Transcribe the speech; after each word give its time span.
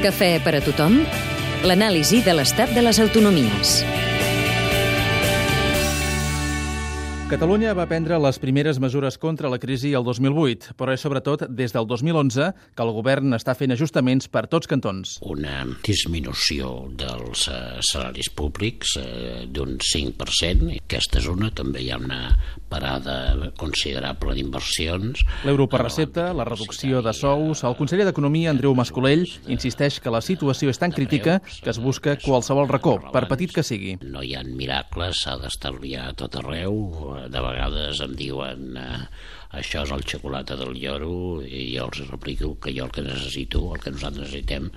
Cafè 0.00 0.38
per 0.40 0.54
a 0.56 0.60
tothom? 0.64 0.94
L'anàlisi 1.68 2.22
de 2.24 2.32
l'estat 2.32 2.72
de 2.72 2.84
les 2.86 3.00
autonomies. 3.04 3.80
Catalunya 7.30 7.76
va 7.78 7.84
prendre 7.86 8.16
les 8.18 8.40
primeres 8.42 8.80
mesures 8.82 9.14
contra 9.22 9.46
la 9.52 9.60
crisi 9.62 9.92
el 9.94 10.02
2008, 10.02 10.72
però 10.74 10.90
és 10.96 11.04
sobretot 11.04 11.44
des 11.46 11.70
del 11.70 11.86
2011 11.86 12.48
que 12.74 12.82
el 12.82 12.90
govern 12.96 13.36
està 13.36 13.54
fent 13.54 13.70
ajustaments 13.70 14.26
per 14.26 14.48
tots 14.50 14.66
cantons. 14.66 15.12
Una 15.22 15.60
disminució 15.86 16.88
dels 16.98 17.44
uh, 17.46 17.78
salaris 17.86 18.32
públics 18.34 18.96
uh, 18.98 19.44
d'un 19.46 19.76
5%. 19.78 20.72
Aquesta 20.80 21.20
és 21.22 21.28
una, 21.30 21.52
també 21.54 21.84
hi 21.84 21.92
ha 21.94 22.00
una 22.02 22.18
parada 22.70 23.52
considerable 23.60 24.34
d'inversions. 24.34 25.22
L'euro 25.46 25.68
per 25.70 25.84
recepta, 25.84 26.32
la 26.34 26.48
reducció 26.50 26.98
de 27.06 27.14
sous... 27.14 27.62
El 27.62 27.78
conseller 27.78 28.08
d'Economia, 28.10 28.50
Andreu 28.50 28.74
Mascolell, 28.74 29.22
insisteix 29.46 30.00
que 30.02 30.10
la 30.10 30.22
situació 30.24 30.74
és 30.74 30.82
tan 30.82 30.90
crítica 30.90 31.38
que 31.46 31.70
es 31.70 31.78
busca 31.78 32.18
qualsevol 32.26 32.66
racó, 32.70 32.98
per 33.14 33.28
petit 33.30 33.54
que 33.54 33.62
sigui. 33.66 33.96
No 34.02 34.26
hi 34.26 34.34
ha 34.34 34.42
miracles, 34.46 35.22
s'ha 35.22 35.38
d'estalviar 35.38 36.10
tot 36.18 36.42
arreu, 36.42 37.19
de 37.28 37.42
vegades 37.44 38.00
em 38.04 38.16
diuen 38.16 38.78
eh, 38.80 39.04
això 39.50 39.82
és 39.82 39.90
el 39.90 40.04
xocolata 40.06 40.54
del 40.54 40.76
lloro 40.78 41.40
i 41.42 41.72
jo 41.74 41.88
els 41.88 42.04
replico 42.06 42.52
que 42.62 42.70
jo 42.76 42.86
el 42.86 42.92
que 42.94 43.02
necessito, 43.02 43.64
el 43.74 43.82
que 43.82 43.90
nosaltres 43.90 44.28
necessitem 44.28 44.68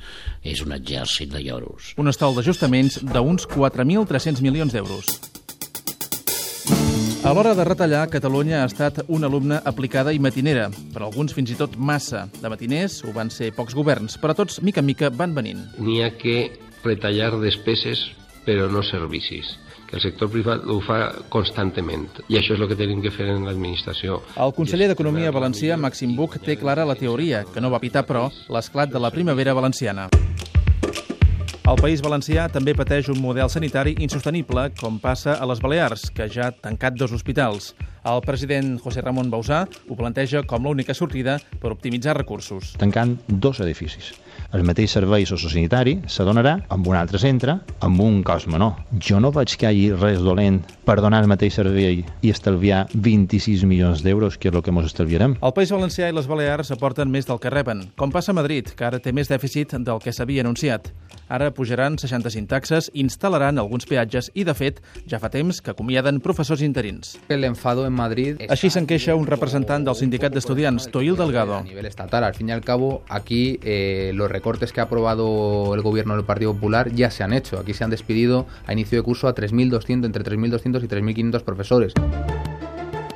és 0.41 0.63
un 0.66 0.73
exèrcit 0.73 1.29
de 1.29 1.43
lloros. 1.45 1.93
Un 2.02 2.09
estol 2.09 2.33
d'ajustaments 2.33 3.03
d'uns 3.05 3.45
4.300 3.53 4.41
milions 4.41 4.73
d'euros. 4.73 5.13
A 7.23 7.31
l'hora 7.31 7.53
de 7.55 7.63
retallar, 7.63 8.09
Catalunya 8.11 8.63
ha 8.63 8.67
estat 8.67 8.97
una 9.07 9.30
alumna 9.30 9.61
aplicada 9.63 10.11
i 10.11 10.19
matinera, 10.19 10.66
per 10.91 11.05
alguns 11.05 11.31
fins 11.38 11.53
i 11.53 11.55
tot 11.55 11.77
massa. 11.77 12.25
De 12.41 12.52
matiners 12.52 12.97
ho 13.05 13.13
van 13.16 13.31
ser 13.31 13.53
pocs 13.55 13.77
governs, 13.77 14.17
però 14.19 14.35
tots, 14.35 14.59
mica 14.59 14.83
en 14.83 14.89
mica, 14.89 15.07
van 15.07 15.38
venint. 15.38 15.61
N'hi 15.80 16.02
ha 16.03 16.11
que 16.17 16.50
retallar 16.83 17.31
despeses, 17.39 18.09
però 18.44 18.67
no 18.67 18.83
servicis 18.83 19.53
el 19.94 20.02
sector 20.02 20.31
privat 20.33 20.66
ho 20.66 20.80
fa 20.83 20.99
constantment 21.33 22.08
i 22.27 22.39
això 22.39 22.55
és 22.58 22.61
el 22.61 22.69
que 22.72 22.77
tenim 22.80 23.02
que 23.03 23.13
fer 23.13 23.30
en 23.36 23.45
l'administració. 23.47 24.19
El 24.41 24.53
conseller 24.58 24.89
d'Economia 24.91 25.31
valencià, 25.35 25.77
Màxim 25.77 26.16
Buch, 26.17 26.39
té 26.44 26.58
clara 26.58 26.88
la 26.89 26.97
teoria, 27.00 27.44
que 27.53 27.61
no 27.61 27.72
va 27.73 27.81
evitar, 27.81 28.05
però, 28.09 28.30
l'esclat 28.50 28.91
de 28.91 29.02
la 29.02 29.13
primavera 29.13 29.53
valenciana. 29.53 30.09
El 31.63 31.77
País 31.80 32.02
Valencià 32.03 32.50
també 32.52 32.73
pateix 32.75 33.08
un 33.08 33.22
model 33.23 33.47
sanitari 33.47 33.94
insostenible, 34.03 34.66
com 34.81 34.97
passa 35.00 35.38
a 35.39 35.45
les 35.47 35.61
Balears, 35.63 36.09
que 36.11 36.28
ja 36.28 36.50
ha 36.50 36.55
tancat 36.66 36.97
dos 37.00 37.13
hospitals. 37.16 37.72
El 38.04 38.20
president 38.20 38.76
José 38.84 39.00
Ramon 39.00 39.30
Bausà 39.32 39.62
ho 39.64 39.96
planteja 39.96 40.42
com 40.44 40.66
l'única 40.68 40.92
sortida 40.92 41.38
per 41.62 41.72
optimitzar 41.72 42.18
recursos. 42.18 42.73
Tancant 42.76 43.16
dos 43.28 43.62
edificis. 43.64 44.12
El 44.54 44.66
mateix 44.68 44.92
servei 44.92 45.23
sociosanitari 45.26 45.96
s'adonarà 46.12 46.58
amb 46.74 46.90
un 46.92 46.98
altre 47.00 47.22
centre 47.22 47.56
amb 47.86 48.02
un 48.04 48.20
cost 48.28 48.50
menor. 48.52 48.76
Jo 49.00 49.22
no 49.24 49.31
veig 49.31 49.56
que 49.56 49.72
hi 49.72 49.88
hagi 49.88 50.02
res 50.02 50.20
dolent 50.20 50.59
per 50.84 50.98
donar 51.00 51.22
el 51.24 51.31
mateix 51.31 51.56
servei 51.56 52.04
i 52.04 52.34
estalviar 52.34 52.84
26 52.94 53.64
milions 53.70 54.04
d'euros, 54.04 54.36
que 54.38 54.52
és 54.52 54.56
el 54.56 54.62
que 54.62 54.74
ens 54.74 54.92
estalviarem. 54.92 55.38
El 55.40 55.56
País 55.56 55.72
Valencià 55.72 56.12
i 56.12 56.18
les 56.18 56.28
Balears 56.28 56.74
aporten 56.76 57.09
més 57.09 57.30
del 57.30 57.40
que 57.40 57.54
reben, 57.54 57.88
com 57.96 58.12
passa 58.12 58.34
a 58.34 58.38
Madrid, 58.38 58.76
que 58.76 58.86
ara 58.86 59.00
té 59.00 59.16
més 59.16 59.31
dèficit 59.31 59.78
del 59.80 60.04
que 60.04 60.12
s'havia 60.12 60.44
anunciat. 60.44 60.92
Ara 61.34 61.54
pujaran 61.56 61.96
65 61.98 62.52
taxes, 62.52 62.92
instal·laran 62.94 63.58
alguns 63.58 63.88
peatges 63.90 64.30
i, 64.36 64.44
de 64.44 64.54
fet, 64.54 64.84
ja 65.09 65.22
fa 65.24 65.31
temps 65.34 65.64
que 65.64 65.72
acomiaden 65.72 66.20
professors 66.22 66.62
interins. 66.62 67.16
L'enfado 67.31 67.88
en 67.88 67.92
Madrid... 67.94 68.41
Així 68.49 68.69
se'n 68.73 68.88
queixa 68.89 69.16
un 69.16 69.27
representant 69.30 69.86
del 69.86 69.95
sindicat 69.95 70.33
d'estudiants, 70.33 70.89
Toil 70.94 71.16
Delgado. 71.19 71.58
A 71.58 71.63
nivel 71.63 71.86
estatal, 71.86 72.23
al 72.23 72.35
fin 72.35 72.50
y 72.50 72.52
al 72.52 72.61
cabo, 72.61 73.03
aquí 73.09 73.59
eh, 73.63 74.11
los 74.13 74.30
recortes 74.30 74.73
que 74.73 74.81
ha 74.81 74.85
aprobado 74.85 75.73
el 75.73 75.81
gobierno 75.81 76.16
del 76.16 76.25
Partido 76.25 76.53
Popular 76.53 76.91
ya 76.91 77.11
se 77.11 77.23
han 77.23 77.33
hecho. 77.33 77.59
Aquí 77.59 77.73
se 77.73 77.83
han 77.83 77.89
despedido 77.89 78.45
a 78.66 78.73
inicio 78.73 78.97
de 78.97 79.03
curso 79.03 79.27
a 79.27 79.35
3.200, 79.35 80.05
entre 80.05 80.23
3.200 80.23 80.84
y 80.84 80.88
3.500 80.88 81.44
profesores. 81.44 81.94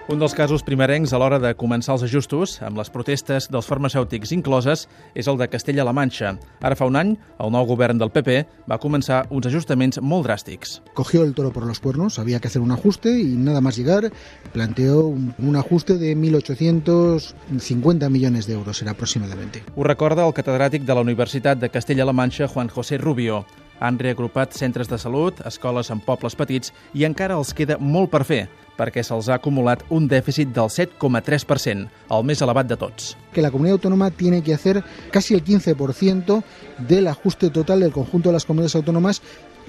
Un 0.07 0.21
dels 0.21 0.31
casos 0.31 0.61
primerencs 0.63 1.11
a 1.11 1.17
l'hora 1.19 1.35
de 1.35 1.49
començar 1.59 1.91
els 1.97 2.03
ajustos, 2.05 2.53
amb 2.63 2.77
les 2.79 2.87
protestes 2.87 3.49
dels 3.51 3.67
farmacèutics 3.67 4.31
incloses, 4.31 4.85
és 5.11 5.27
el 5.27 5.35
de 5.35 5.49
Castella-La 5.51 5.91
Manxa. 5.91 6.29
Ara 6.63 6.77
fa 6.79 6.87
un 6.87 6.95
any, 6.95 7.11
el 7.43 7.51
nou 7.51 7.67
govern 7.67 7.99
del 7.99 8.13
PP 8.15 8.37
va 8.71 8.77
començar 8.79 9.25
uns 9.27 9.49
ajustaments 9.51 9.99
molt 9.99 10.23
dràstics. 10.29 10.77
Cogió 10.95 11.25
el 11.27 11.35
toro 11.35 11.51
por 11.51 11.67
los 11.67 11.81
cuernos, 11.83 12.19
había 12.19 12.39
que 12.39 12.47
hacer 12.47 12.61
un 12.61 12.71
ajuste 12.71 13.19
y 13.19 13.35
nada 13.35 13.59
más 13.59 13.75
llegar 13.75 14.09
planteó 14.53 15.07
un, 15.07 15.55
ajuste 15.57 15.97
de 15.97 16.15
1.850 16.15 18.09
millones 18.09 18.47
de 18.47 18.53
euros, 18.53 18.81
era 18.81 18.91
aproximadamente. 18.91 19.65
Ho 19.75 19.83
recorda 19.83 20.25
el 20.25 20.33
catedràtic 20.33 20.87
de 20.87 20.95
la 20.95 21.01
Universitat 21.03 21.59
de 21.59 21.67
Castella-La 21.67 22.13
Manxa, 22.13 22.47
Juan 22.47 22.69
José 22.69 22.97
Rubio. 22.97 23.43
Han 23.79 23.99
reagrupat 23.99 24.55
centres 24.57 24.89
de 24.89 24.97
salut, 24.97 25.41
escoles 25.45 25.91
en 25.93 25.99
pobles 26.01 26.35
petits 26.35 26.73
i 26.93 27.05
encara 27.05 27.37
els 27.37 27.53
queda 27.53 27.77
molt 27.79 28.11
per 28.13 28.23
fer, 28.25 28.45
perquè 28.77 29.03
se'ls 29.03 29.29
ha 29.29 29.37
acumulat 29.37 29.83
un 29.93 30.07
dèficit 30.07 30.53
del 30.53 30.69
7,3%, 30.73 31.89
el 32.13 32.23
més 32.23 32.41
elevat 32.45 32.69
de 32.69 32.77
tots. 32.77 33.15
Que 33.33 33.41
la 33.41 33.51
comunidad 33.51 33.79
autónoma 33.79 34.11
tiene 34.11 34.41
que 34.41 34.53
hacer 34.53 34.83
casi 35.11 35.33
el 35.33 35.43
15% 35.43 36.43
del 36.87 37.07
ajuste 37.07 37.49
total 37.49 37.81
del 37.81 37.91
conjunto 37.91 38.29
de 38.29 38.33
las 38.33 38.45
comunidades 38.45 38.75
autónomas 38.75 39.21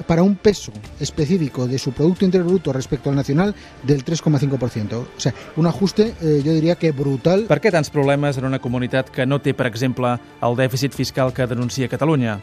para 0.06 0.22
un 0.22 0.36
peso 0.36 0.72
específico 1.00 1.66
de 1.66 1.78
su 1.78 1.92
Producto 1.92 2.24
Interior 2.24 2.48
Bruto 2.48 2.72
respecto 2.72 3.10
al 3.10 3.16
nacional 3.16 3.54
del 3.82 4.04
3,5%. 4.04 4.94
O 4.94 5.06
sea, 5.16 5.34
un 5.56 5.66
ajuste, 5.66 6.14
eh, 6.20 6.42
jo 6.44 6.52
diria 6.52 6.76
que 6.76 6.92
brutal. 6.92 7.46
Per 7.48 7.60
què 7.60 7.72
tants 7.74 7.90
problemes 7.90 8.38
en 8.38 8.46
una 8.46 8.60
comunitat 8.62 9.10
que 9.10 9.26
no 9.26 9.40
té, 9.42 9.54
per 9.54 9.66
exemple, 9.66 10.14
el 10.40 10.56
dèficit 10.56 10.94
fiscal 10.94 11.34
que 11.34 11.48
denuncia 11.50 11.88
Catalunya? 11.88 12.38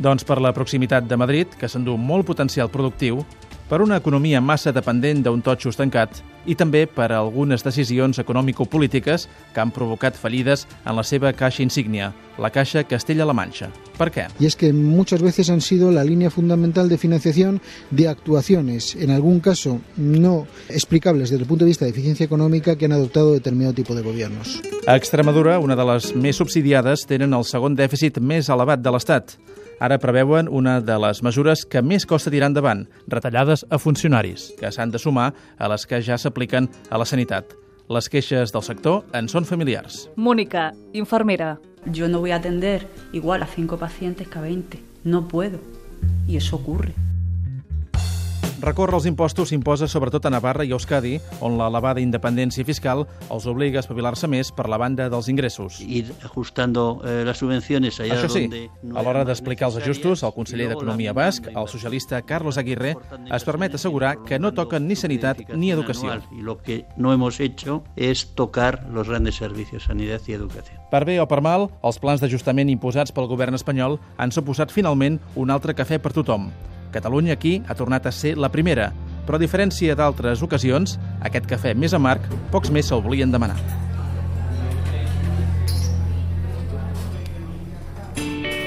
Doncs 0.00 0.24
per 0.24 0.40
la 0.40 0.54
proximitat 0.56 1.04
de 1.04 1.16
Madrid, 1.20 1.52
que 1.60 1.68
s'endú 1.68 1.98
molt 2.00 2.24
potencial 2.24 2.70
productiu, 2.72 3.20
per 3.68 3.82
una 3.84 4.00
economia 4.00 4.40
massa 4.40 4.72
dependent 4.72 5.20
d'un 5.22 5.42
totxo 5.46 5.70
estancat 5.70 6.22
i 6.48 6.56
també 6.58 6.86
per 6.88 7.10
algunes 7.12 7.62
decisions 7.62 8.18
econòmico-polítiques 8.18 9.28
que 9.54 9.60
han 9.60 9.70
provocat 9.70 10.16
fallides 10.18 10.64
en 10.80 10.96
la 10.96 11.04
seva 11.04 11.30
caixa 11.36 11.62
insígnia, 11.62 12.08
la 12.40 12.50
Caixa 12.50 12.82
Castella-La 12.88 13.36
Manxa. 13.36 13.68
Per 13.98 14.08
què? 14.10 14.26
Y 14.40 14.46
es 14.46 14.56
que 14.56 14.72
muchas 14.72 15.22
veces 15.22 15.50
han 15.50 15.60
sido 15.60 15.92
la 15.92 16.02
línea 16.02 16.30
fundamental 16.30 16.88
de 16.88 16.98
financiación 16.98 17.60
de 17.90 18.08
actuaciones, 18.08 18.96
en 18.96 19.10
algún 19.10 19.38
caso 19.40 19.80
no 19.96 20.46
explicables 20.70 21.28
desde 21.28 21.42
el 21.42 21.48
punto 21.48 21.64
de 21.64 21.68
vista 21.68 21.84
de 21.84 21.92
eficiencia 21.92 22.24
económica, 22.24 22.76
que 22.76 22.86
han 22.86 22.92
adoptado 22.92 23.34
determinado 23.34 23.74
tipo 23.74 23.94
de 23.94 24.02
gobiernos. 24.02 24.62
A 24.86 24.96
Extremadura, 24.96 25.58
una 25.60 25.76
de 25.76 25.84
les 25.84 26.14
més 26.16 26.40
subsidiades, 26.40 27.04
tenen 27.06 27.36
el 27.36 27.44
segon 27.44 27.76
dèficit 27.76 28.18
més 28.18 28.48
elevat 28.48 28.80
de 28.80 28.96
l'Estat. 28.96 29.36
Ara 29.80 29.96
preveuen 29.96 30.48
una 30.52 30.78
de 30.84 30.96
les 31.00 31.22
mesures 31.24 31.62
que 31.64 31.80
més 31.80 32.04
costa 32.04 32.28
tirar 32.30 32.50
endavant, 32.50 32.82
retallades 33.08 33.64
a 33.72 33.78
funcionaris, 33.80 34.50
que 34.60 34.68
s'han 34.68 34.92
de 34.92 35.00
sumar 35.00 35.30
a 35.56 35.70
les 35.72 35.86
que 35.88 36.02
ja 36.04 36.18
s'apliquen 36.20 36.68
a 36.90 37.00
la 37.00 37.08
sanitat. 37.08 37.56
Les 37.88 38.10
queixes 38.12 38.52
del 38.52 38.62
sector 38.62 39.02
en 39.16 39.32
són 39.32 39.48
familiars. 39.48 40.04
Mónica, 40.16 40.70
infermera. 40.92 41.56
Yo 41.86 42.08
no 42.12 42.20
voy 42.20 42.30
a 42.30 42.36
atender 42.36 42.86
igual 43.12 43.42
a 43.42 43.46
5 43.46 43.78
pacientes 43.78 44.28
que 44.28 44.38
a 44.38 44.42
20. 44.42 44.84
No 45.04 45.26
puedo. 45.26 45.58
Y 46.28 46.36
eso 46.36 46.56
ocurre. 46.56 46.92
Recórrer 48.60 48.98
els 48.98 49.06
impostos 49.08 49.48
s'imposa 49.48 49.86
sobretot 49.88 50.26
a 50.28 50.30
Navarra 50.34 50.66
i 50.68 50.74
Euskadi, 50.76 51.14
on 51.40 51.54
l'elevada 51.56 52.02
independència 52.02 52.66
fiscal 52.68 53.06
els 53.32 53.46
obliga 53.48 53.78
a 53.78 53.84
espavilar-se 53.84 54.28
més 54.28 54.50
per 54.52 54.66
la 54.68 54.76
banda 54.76 55.06
dels 55.08 55.30
ingressos. 55.32 55.78
Ir 55.80 56.10
ajustando 56.28 57.00
eh, 57.00 57.22
las 57.24 57.40
subvenciones 57.40 57.96
allá 58.00 58.18
Això 58.18 58.28
sí, 58.28 58.42
donde 58.48 58.66
no 58.82 58.98
a 58.98 59.04
l'hora 59.06 59.24
d'explicar 59.24 59.70
els 59.70 59.78
ajustos, 59.80 60.24
el 60.28 60.34
conseller 60.36 60.68
d'Economia 60.74 61.14
basc, 61.16 61.48
el 61.48 61.70
socialista 61.72 62.20
Carlos 62.20 62.58
Aguirre, 62.60 62.96
es 63.32 63.46
permet 63.48 63.78
assegurar 63.78 64.18
que 64.28 64.38
no 64.38 64.52
toquen 64.52 64.84
ni 64.88 64.96
sanitat 64.96 65.40
ni 65.54 65.70
educació. 65.72 66.20
Y 66.30 66.42
lo 66.42 66.58
que 66.60 66.84
no 66.98 67.14
hemos 67.14 67.40
hecho 67.40 67.82
es 67.96 68.34
tocar 68.34 68.84
los 68.92 69.08
grandes 69.08 69.36
servicios, 69.36 69.84
sanidad 69.84 70.20
y 70.26 70.34
educación. 70.34 70.76
Per 70.90 71.06
bé 71.06 71.16
o 71.22 71.28
per 71.30 71.40
mal, 71.40 71.70
els 71.80 72.00
plans 72.02 72.20
d'ajustament 72.20 72.68
imposats 72.68 73.14
pel 73.14 73.30
govern 73.30 73.56
espanyol 73.56 73.96
han 74.18 74.36
suposat 74.36 74.68
finalment 74.74 75.16
un 75.34 75.48
altre 75.48 75.72
cafè 75.72 75.96
per 76.02 76.12
tothom. 76.12 76.50
Catalunya 76.90 77.34
aquí 77.38 77.60
ha 77.66 77.76
tornat 77.78 78.06
a 78.06 78.12
ser 78.12 78.36
la 78.38 78.50
primera, 78.50 78.90
però 79.26 79.38
a 79.38 79.42
diferència 79.42 79.94
d'altres 79.94 80.42
ocasions, 80.42 80.96
aquest 81.22 81.46
cafè 81.46 81.74
més 81.78 81.94
amarg 81.94 82.24
pocs 82.50 82.72
més 82.74 82.90
se'l 82.90 83.04
volien 83.04 83.30
demanar. 83.30 83.58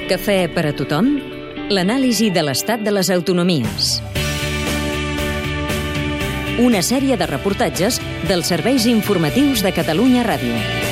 Cafè 0.08 0.40
per 0.52 0.66
a 0.68 0.74
tothom? 0.76 1.14
L'anàlisi 1.72 2.28
de 2.32 2.42
l'estat 2.44 2.82
de 2.84 2.92
les 2.92 3.08
autonomies. 3.08 3.94
Una 6.60 6.84
sèrie 6.86 7.16
de 7.16 7.26
reportatges 7.26 7.98
dels 8.28 8.52
serveis 8.52 8.84
informatius 8.86 9.64
de 9.64 9.72
Catalunya 9.74 10.22
Ràdio. 10.28 10.83